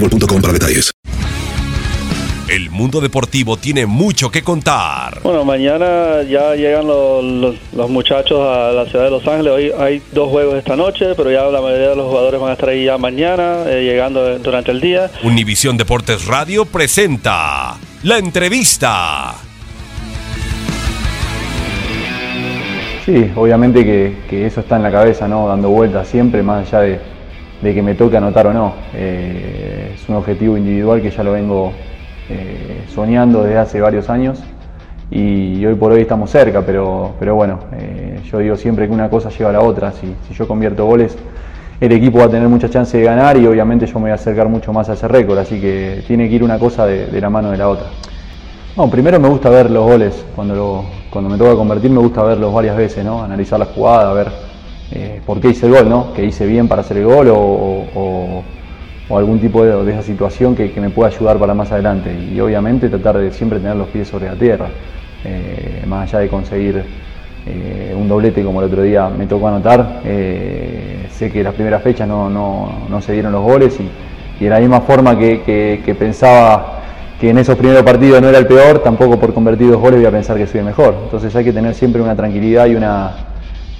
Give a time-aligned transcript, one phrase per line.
[0.00, 0.92] boostmobile.com para detalles.
[2.48, 5.20] El mundo deportivo tiene mucho que contar.
[5.24, 9.52] Bueno, mañana ya llegan los, los- los muchachos a la ciudad de Los Ángeles.
[9.52, 12.52] Hoy hay dos juegos esta noche, pero ya la mayoría de los jugadores van a
[12.52, 15.10] estar ahí ya mañana, eh, llegando durante el día.
[15.24, 19.34] Univisión Deportes Radio presenta la entrevista.
[23.04, 25.48] Sí, obviamente que, que eso está en la cabeza, ¿no?
[25.48, 27.00] Dando vueltas siempre, más allá de,
[27.62, 28.74] de que me toque anotar o no.
[28.94, 31.72] Eh, es un objetivo individual que ya lo vengo
[32.28, 34.42] eh, soñando desde hace varios años
[35.10, 39.08] y hoy por hoy estamos cerca, pero, pero bueno, eh, yo digo siempre que una
[39.08, 39.92] cosa lleva a la otra.
[39.92, 41.16] Si, si yo convierto goles,
[41.80, 44.14] el equipo va a tener mucha chance de ganar y obviamente yo me voy a
[44.14, 47.30] acercar mucho más a ese récord, así que tiene que ir una cosa de- la
[47.30, 47.86] mano de la otra.
[48.76, 50.24] No, primero me gusta ver los goles.
[50.34, 53.22] Cuando, lo- cuando me toca convertir me gusta verlos varias veces, ¿no?
[53.22, 54.28] Analizar la jugada, ver
[54.92, 56.12] eh, por qué hice el gol, ¿no?
[56.12, 58.42] Que hice bien para hacer el gol o,
[59.10, 62.12] algún tipo de, esa situación que, me pueda ayudar para más adelante.
[62.34, 64.68] Y obviamente tratar de siempre tener los pies sobre la tierra.
[65.24, 66.82] Eh, más allá de conseguir
[67.46, 70.00] eh, un doblete como el otro día me tocó anotar.
[70.04, 73.88] eh, sé que las primeras fechas no, no- no se dieron los goles y,
[74.40, 76.80] y de la misma forma que, que- que pensaba
[77.20, 80.06] que en esos primeros partidos no era el peor, tampoco por convertir dos goles voy
[80.06, 80.94] a pensar que soy el mejor.
[81.04, 83.12] Entonces hay que tener siempre una tranquilidad y una,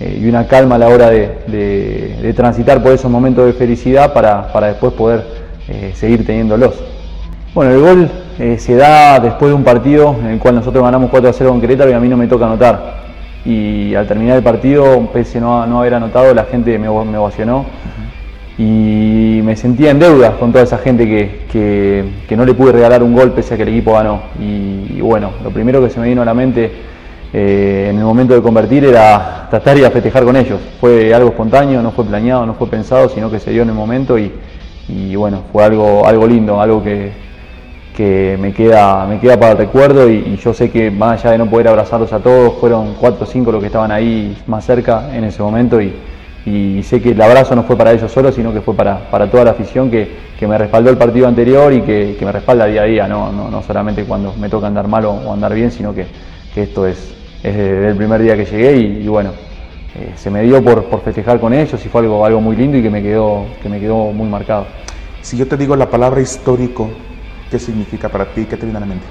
[0.00, 4.12] eh, y una calma a la hora de, de- transitar por esos momentos de felicidad
[4.12, 5.24] para, para después poder
[5.68, 6.74] eh, seguir teniéndolos.
[7.54, 8.10] Bueno, el gol
[8.40, 11.50] eh, se da después de un partido en el cual nosotros ganamos 4 a 0
[11.50, 13.04] con Querétaro y a mí no me toca anotar.
[13.44, 17.64] Y al terminar el partido, pese no, no haber anotado, la gente me, me ovacionó
[18.56, 22.72] y me sentía en deuda con toda esa gente que, que- que no le pude
[22.72, 24.22] regalar un gol pese a que el equipo ganó.
[24.40, 26.70] Y, y bueno, lo primero que se me vino a la mente
[27.36, 30.60] eh, en el momento de convertir era tratar ir a festejar con ellos.
[30.80, 33.74] Fue algo espontáneo, no fue planeado, no fue pensado, sino que se dio en el
[33.74, 34.30] momento y,
[34.88, 37.10] y bueno, fue algo, algo lindo, algo que,
[37.96, 41.32] que me queda, me queda para el recuerdo y, y yo sé que más allá
[41.32, 44.64] de no poder abrazarlos a todos, fueron cuatro o cinco los que estaban ahí más
[44.64, 45.92] cerca en ese momento y,
[46.46, 49.28] y sé que el abrazo no fue para ellos solos, sino que fue para, para
[49.28, 50.08] toda la afición que,
[50.38, 53.50] que me respaldó el partido anterior y que, me respalda día a día, no, no,
[53.50, 56.06] no solamente cuando me toca andar mal o, o andar bien, sino que,
[56.54, 59.32] que esto es, es desde el primer día que llegué y, y bueno,
[59.96, 62.76] eh, se me dio por, por festejar con ellos y fue algo, algo muy lindo
[62.76, 64.66] y que me quedó, que me quedó muy marcado.
[65.22, 66.90] Si yo te digo la palabra histórico,
[67.50, 68.44] ¿qué significa para ti?
[68.44, 69.04] ¿Qué te viene a la mente?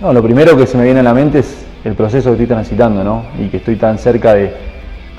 [0.00, 2.46] No, lo primero que se me viene a la mente es el proceso que estoy
[2.46, 3.24] transitando, ¿no?
[3.38, 4.52] Y que estoy tan cerca de,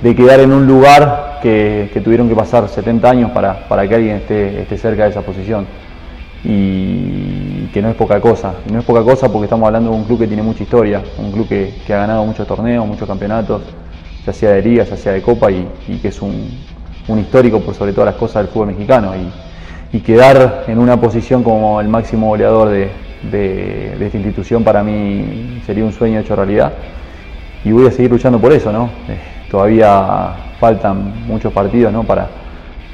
[0.02, 3.96] de quedar en un lugar que, que tuvieron que pasar 70 años para, para que
[3.96, 5.66] alguien esté, esté cerca de esa posición.
[6.44, 6.95] Y
[7.76, 8.54] que no es poca cosa.
[8.70, 11.04] Y no es poca cosa porque estamos hablando de un club que tiene mucha historia,
[11.18, 13.64] un club que, que ha ganado muchos torneos, muchos campeonatos,
[14.26, 15.68] ya sea de liga, ya sea de copa, y,
[16.02, 16.52] que es un,
[17.10, 19.12] un histórico por sobre todas las cosas del fútbol mexicano.
[19.14, 22.92] Y, y quedar en una posición como el máximo goleador de,
[23.30, 26.72] de, esta institución para mí sería un sueño hecho realidad
[27.66, 28.86] y voy a seguir luchando por eso, ¿no?
[29.10, 29.20] Eh,
[29.52, 32.04] todavía faltan muchos partidos ¿no?
[32.04, 32.30] para,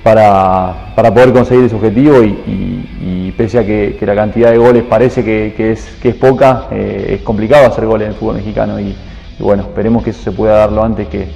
[0.03, 5.24] para, para, poder conseguir ese objetivo y, pese a que, la cantidad de goles parece
[5.24, 8.95] que, es, que es poca, eh, es complicado hacer goles en el fútbol mexicano y,
[9.39, 11.27] bueno, esperemos que eso se pueda dar lo antes que,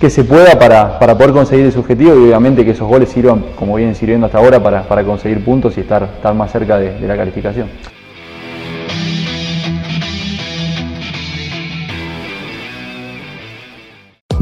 [0.00, 3.44] que se pueda para, para, poder conseguir ese objetivo y obviamente que esos goles sirvan
[3.56, 7.06] como vienen sirviendo hasta ahora para, para conseguir puntos y estar, estar más cerca de
[7.06, 7.68] la calificación.